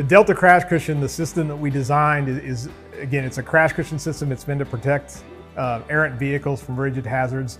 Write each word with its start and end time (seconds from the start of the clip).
The 0.00 0.06
Delta 0.06 0.34
crash 0.34 0.64
cushion, 0.64 0.98
the 0.98 1.08
system 1.10 1.46
that 1.48 1.56
we 1.56 1.68
designed 1.68 2.26
is, 2.26 2.70
again, 2.98 3.22
it's 3.22 3.36
a 3.36 3.42
crash 3.42 3.74
cushion 3.74 3.98
system. 3.98 4.32
It's 4.32 4.48
meant 4.48 4.60
to 4.60 4.64
protect 4.64 5.22
uh, 5.58 5.82
errant 5.90 6.18
vehicles 6.18 6.62
from 6.62 6.80
rigid 6.80 7.04
hazards. 7.04 7.58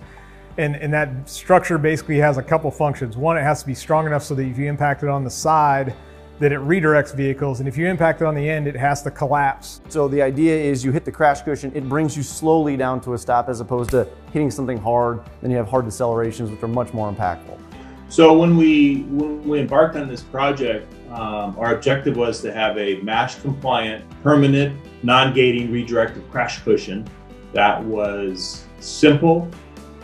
And, 0.57 0.75
and 0.75 0.91
that 0.91 1.29
structure 1.29 1.77
basically 1.77 2.17
has 2.17 2.39
a 2.39 2.41
couple 2.41 2.71
functions. 2.71 3.15
One, 3.15 3.37
it 3.37 3.43
has 3.43 3.61
to 3.61 3.67
be 3.67 3.75
strong 3.75 4.07
enough 4.07 4.23
so 4.23 4.33
that 4.33 4.41
if 4.41 4.57
you 4.57 4.67
impact 4.67 5.03
it 5.03 5.09
on 5.09 5.23
the 5.23 5.29
side, 5.29 5.93
that 6.39 6.51
it 6.51 6.59
redirects 6.61 7.15
vehicles. 7.15 7.59
And 7.59 7.69
if 7.69 7.77
you 7.77 7.87
impact 7.87 8.21
it 8.21 8.25
on 8.25 8.33
the 8.33 8.49
end, 8.49 8.65
it 8.65 8.75
has 8.75 9.03
to 9.03 9.11
collapse. 9.11 9.81
So 9.89 10.07
the 10.07 10.23
idea 10.23 10.55
is 10.57 10.83
you 10.83 10.91
hit 10.91 11.05
the 11.05 11.11
crash 11.11 11.43
cushion, 11.43 11.71
it 11.75 11.87
brings 11.87 12.17
you 12.17 12.23
slowly 12.23 12.75
down 12.75 13.01
to 13.01 13.13
a 13.13 13.19
stop 13.19 13.49
as 13.49 13.59
opposed 13.59 13.91
to 13.91 14.07
hitting 14.33 14.49
something 14.49 14.79
hard. 14.79 15.21
Then 15.43 15.51
you 15.51 15.57
have 15.57 15.67
hard 15.67 15.85
decelerations, 15.85 16.49
which 16.49 16.63
are 16.63 16.67
much 16.67 16.91
more 16.91 17.13
impactful. 17.13 17.60
So 18.11 18.37
when 18.37 18.57
we 18.57 19.03
when 19.03 19.41
we 19.47 19.61
embarked 19.61 19.95
on 19.95 20.09
this 20.09 20.21
project, 20.21 20.91
um, 21.11 21.57
our 21.57 21.75
objective 21.75 22.17
was 22.17 22.41
to 22.41 22.51
have 22.51 22.77
a 22.77 22.97
MASH 22.97 23.39
compliant, 23.39 24.03
permanent, 24.21 24.77
non-gating 25.01 25.69
redirective 25.69 26.29
crash 26.29 26.59
cushion 26.59 27.07
that 27.53 27.81
was 27.81 28.65
simple, 28.81 29.49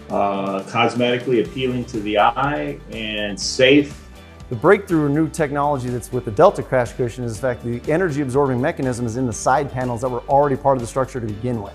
uh, 0.10 0.64
cosmetically 0.64 1.46
appealing 1.46 1.84
to 1.84 2.00
the 2.00 2.18
eye, 2.18 2.80
and 2.92 3.38
safe 3.38 4.06
the 4.48 4.56
breakthrough 4.56 5.10
new 5.10 5.28
technology 5.28 5.90
that's 5.90 6.10
with 6.14 6.24
the 6.24 6.32
Delta 6.32 6.64
crash 6.64 6.94
cushion 6.94 7.26
is 7.26 7.36
the 7.36 7.42
fact 7.42 7.62
the 7.62 7.82
energy 7.92 8.22
absorbing 8.22 8.62
mechanism 8.62 9.06
is 9.06 9.18
in 9.18 9.28
the 9.28 9.34
side 9.34 9.70
panels 9.70 10.00
that 10.00 10.08
were 10.08 10.22
already 10.30 10.56
part 10.56 10.78
of 10.78 10.82
the 10.82 10.88
structure 10.88 11.20
to 11.20 11.28
begin 11.28 11.62
with. 11.62 11.74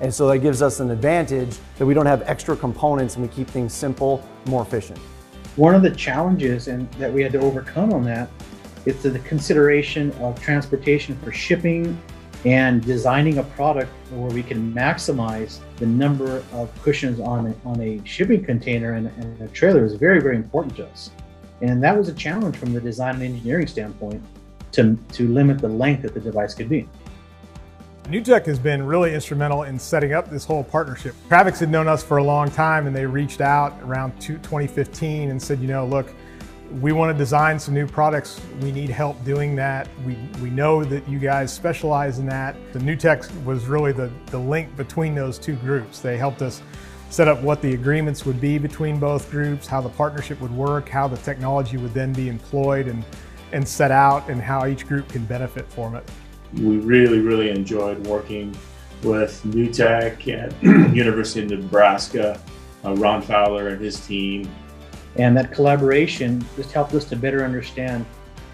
And 0.00 0.12
so 0.12 0.28
that 0.28 0.38
gives 0.38 0.62
us 0.62 0.80
an 0.80 0.90
advantage 0.90 1.58
that 1.76 1.84
we 1.84 1.92
don't 1.92 2.06
have 2.06 2.22
extra 2.22 2.56
components 2.56 3.16
and 3.16 3.28
we 3.28 3.34
keep 3.34 3.46
things 3.46 3.74
simple, 3.74 4.26
more 4.46 4.62
efficient. 4.62 4.98
One 5.56 5.74
of 5.74 5.82
the 5.82 5.90
challenges 5.90 6.66
and 6.66 6.90
that 6.94 7.12
we 7.12 7.22
had 7.22 7.32
to 7.32 7.40
overcome 7.40 7.92
on 7.92 8.04
that 8.04 8.28
is 8.86 9.02
the 9.02 9.18
consideration 9.20 10.10
of 10.12 10.40
transportation 10.40 11.16
for 11.18 11.30
shipping 11.30 12.00
and 12.44 12.84
designing 12.84 13.38
a 13.38 13.42
product 13.42 13.90
where 14.10 14.30
we 14.30 14.42
can 14.42 14.74
maximize 14.74 15.60
the 15.76 15.86
number 15.86 16.42
of 16.52 16.70
cushions 16.82 17.20
on 17.20 17.46
a, 17.46 17.68
on 17.68 17.80
a 17.80 18.04
shipping 18.04 18.44
container 18.44 18.94
and, 18.94 19.06
and 19.16 19.40
a 19.40 19.48
trailer 19.48 19.84
is 19.84 19.94
very, 19.94 20.20
very 20.20 20.36
important 20.36 20.76
to 20.76 20.86
us. 20.86 21.10
And 21.62 21.82
that 21.82 21.96
was 21.96 22.08
a 22.08 22.12
challenge 22.12 22.56
from 22.56 22.74
the 22.74 22.80
design 22.80 23.14
and 23.14 23.22
engineering 23.22 23.66
standpoint 23.66 24.22
to, 24.72 24.98
to 25.12 25.28
limit 25.28 25.58
the 25.58 25.68
length 25.68 26.02
that 26.02 26.14
the 26.14 26.20
device 26.20 26.52
could 26.52 26.68
be. 26.68 26.88
NUtech 28.04 28.44
has 28.44 28.58
been 28.58 28.82
really 28.82 29.14
instrumental 29.14 29.62
in 29.62 29.78
setting 29.78 30.12
up 30.12 30.28
this 30.28 30.44
whole 30.44 30.62
partnership. 30.62 31.14
TrafFix 31.30 31.60
had 31.60 31.70
known 31.70 31.88
us 31.88 32.02
for 32.02 32.18
a 32.18 32.22
long 32.22 32.50
time 32.50 32.86
and 32.86 32.94
they 32.94 33.06
reached 33.06 33.40
out 33.40 33.80
around 33.82 34.20
2015 34.20 35.30
and 35.30 35.40
said, 35.40 35.58
you 35.58 35.68
know, 35.68 35.86
look, 35.86 36.12
we 36.82 36.92
want 36.92 37.10
to 37.10 37.16
design 37.16 37.58
some 37.58 37.72
new 37.72 37.86
products. 37.86 38.42
We 38.60 38.72
need 38.72 38.90
help 38.90 39.22
doing 39.24 39.56
that. 39.56 39.88
We, 40.04 40.18
we 40.42 40.50
know 40.50 40.84
that 40.84 41.08
you 41.08 41.18
guys 41.18 41.50
specialize 41.50 42.18
in 42.18 42.26
that. 42.26 42.56
The 42.74 42.78
NUtech 42.80 43.42
was 43.44 43.64
really 43.64 43.92
the, 43.92 44.10
the 44.26 44.38
link 44.38 44.76
between 44.76 45.14
those 45.14 45.38
two 45.38 45.56
groups. 45.56 46.00
They 46.00 46.18
helped 46.18 46.42
us 46.42 46.60
set 47.08 47.26
up 47.26 47.40
what 47.40 47.62
the 47.62 47.72
agreements 47.72 48.26
would 48.26 48.40
be 48.40 48.58
between 48.58 48.98
both 48.98 49.30
groups, 49.30 49.66
how 49.66 49.80
the 49.80 49.88
partnership 49.88 50.38
would 50.42 50.54
work, 50.54 50.90
how 50.90 51.08
the 51.08 51.16
technology 51.18 51.78
would 51.78 51.94
then 51.94 52.12
be 52.12 52.28
employed 52.28 52.86
and, 52.86 53.02
and 53.52 53.66
set 53.66 53.90
out, 53.90 54.28
and 54.28 54.42
how 54.42 54.66
each 54.66 54.86
group 54.86 55.08
can 55.08 55.24
benefit 55.24 55.66
from 55.72 55.94
it. 55.94 56.06
We 56.56 56.78
really, 56.78 57.20
really 57.20 57.50
enjoyed 57.50 58.06
working 58.06 58.56
with 59.02 59.42
NUtech 59.44 60.28
at 60.32 60.62
University 60.94 61.42
of 61.54 61.62
Nebraska, 61.62 62.40
uh, 62.84 62.94
Ron 62.94 63.22
Faller 63.22 63.68
and 63.68 63.80
his 63.80 64.04
team. 64.06 64.50
And 65.16 65.36
that 65.36 65.52
collaboration 65.52 66.44
just 66.56 66.72
helped 66.72 66.94
us 66.94 67.04
to 67.06 67.16
better 67.16 67.44
understand 67.44 68.04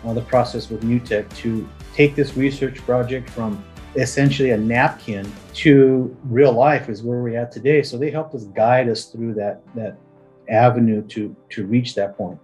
uh, 0.04 0.12
the 0.12 0.22
process 0.22 0.70
with 0.70 0.82
NUtech 0.82 1.34
to 1.36 1.68
take 1.94 2.14
this 2.14 2.36
research 2.36 2.78
project 2.78 3.30
from 3.30 3.62
essentially 3.96 4.50
a 4.50 4.56
napkin 4.56 5.30
to 5.52 6.16
real 6.24 6.52
life 6.52 6.88
is 6.88 7.02
where 7.02 7.20
we're 7.20 7.38
at 7.38 7.50
today. 7.50 7.82
So 7.82 7.98
they 7.98 8.10
helped 8.10 8.34
us 8.34 8.44
guide 8.44 8.88
us 8.88 9.06
through 9.06 9.34
that 9.34 9.62
that 9.74 9.96
avenue 10.48 11.02
to 11.08 11.34
to 11.50 11.66
reach 11.66 11.94
that 11.94 12.16
point. 12.16 12.38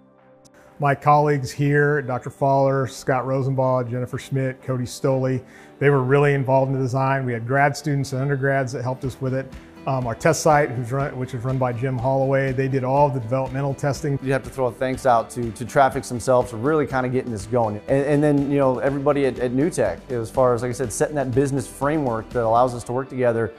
My 0.78 0.94
colleagues 0.94 1.50
here, 1.50 2.02
Dr. 2.02 2.28
Faller, 2.28 2.86
Scott 2.86 3.24
Rosenbaugh, 3.24 3.90
Jennifer 3.90 4.18
Schmidt, 4.18 4.62
Cody 4.62 4.84
Stolle, 4.84 5.42
they 5.78 5.88
were 5.88 6.02
really 6.02 6.34
involved 6.34 6.70
in 6.70 6.76
the 6.76 6.82
design. 6.82 7.24
We 7.24 7.32
had 7.32 7.46
grad 7.46 7.74
students 7.74 8.12
and 8.12 8.20
undergrads 8.20 8.72
that 8.72 8.82
helped 8.82 9.02
us 9.04 9.18
with 9.18 9.32
it. 9.32 9.50
Um, 9.86 10.06
our 10.06 10.14
test 10.14 10.42
site, 10.42 10.68
run, 10.90 11.16
which 11.16 11.32
is 11.32 11.44
run 11.44 11.56
by 11.56 11.72
Jim 11.72 11.96
Holloway, 11.96 12.52
they 12.52 12.68
did 12.68 12.84
all 12.84 13.08
the 13.08 13.20
developmental 13.20 13.72
testing. 13.72 14.18
You 14.22 14.32
have 14.32 14.42
to 14.42 14.50
throw 14.50 14.66
a 14.66 14.72
thanks 14.72 15.06
out 15.06 15.30
to, 15.30 15.50
to 15.52 15.64
TrafFix 15.64 16.08
themselves 16.08 16.50
for 16.50 16.58
really 16.58 16.86
kind 16.86 17.06
of 17.06 17.12
getting 17.12 17.30
this 17.30 17.46
going. 17.46 17.80
And, 17.88 18.04
and 18.04 18.22
then, 18.22 18.50
you 18.50 18.58
know, 18.58 18.78
everybody 18.80 19.24
at, 19.26 19.38
at 19.38 19.52
NUtech, 19.52 20.10
as 20.10 20.30
far 20.30 20.54
as, 20.54 20.60
like 20.60 20.70
I 20.70 20.72
said, 20.72 20.92
setting 20.92 21.14
that 21.14 21.30
business 21.30 21.66
framework 21.66 22.28
that 22.30 22.44
allows 22.44 22.74
us 22.74 22.84
to 22.84 22.92
work 22.92 23.08
together. 23.08 23.54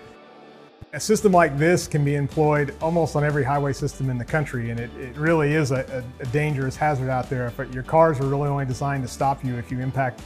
A 0.94 1.00
system 1.00 1.32
like 1.32 1.58
this 1.58 1.88
can 1.88 2.06
be 2.06 2.16
employed 2.16 2.74
almost 2.82 3.16
on 3.16 3.24
every 3.24 3.44
highway 3.44 3.74
system 3.74 4.10
in 4.10 4.18
the 4.18 4.26
country, 4.26 4.70
and 4.70 4.80
it, 4.80 4.90
it 4.98 5.16
really 5.18 5.54
is 5.54 5.72
a, 5.72 6.04
a, 6.20 6.24
a 6.24 6.26
dangerous 6.28 6.76
hazard 6.76 7.10
out 7.10 7.30
there. 7.30 7.52
But 7.58 7.74
your 7.74 7.84
cars 7.84 8.20
are 8.20 8.26
really 8.26 8.48
only 8.48 8.66
designed 8.66 9.04
to 9.04 9.10
stop 9.10 9.44
you 9.44 9.58
if 9.58 9.72
you 9.72 9.80
impact 9.80 10.22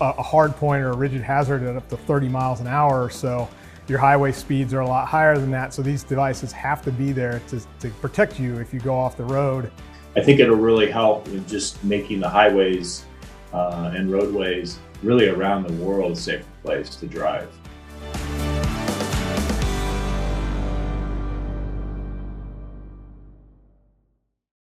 a, 0.00 0.14
a 0.16 0.22
hard 0.22 0.54
point 0.56 0.82
or 0.82 0.90
a 0.90 0.96
rigid 0.96 1.22
hazard 1.22 1.62
at 1.62 1.76
up 1.76 1.88
to 1.88 1.96
30 1.96 2.28
miles 2.28 2.60
an 2.60 2.66
hour 2.66 3.02
or 3.02 3.10
so 3.10 3.48
your 3.86 3.98
highway 3.98 4.32
speeds 4.32 4.72
are 4.72 4.80
a 4.80 4.86
lot 4.86 5.06
higher 5.06 5.36
than 5.38 5.50
that, 5.50 5.74
so 5.74 5.82
these 5.82 6.02
devices 6.02 6.52
have 6.52 6.82
to 6.82 6.92
be 6.92 7.12
there 7.12 7.42
to, 7.48 7.60
to 7.80 7.90
protect 8.00 8.40
you 8.40 8.58
if 8.58 8.72
you 8.72 8.80
go 8.80 8.94
off 8.94 9.16
the 9.16 9.24
road. 9.24 9.70
I 10.16 10.22
think 10.22 10.40
it'll 10.40 10.56
really 10.56 10.90
help 10.90 11.28
in 11.28 11.46
just 11.46 11.82
making 11.84 12.20
the 12.20 12.28
highways 12.28 13.04
uh, 13.52 13.92
and 13.94 14.10
roadways 14.10 14.78
really 15.02 15.28
around 15.28 15.66
the 15.66 15.74
world 15.84 16.12
a 16.12 16.16
safer 16.16 16.44
place 16.62 16.96
to 16.96 17.06
drive. 17.06 17.48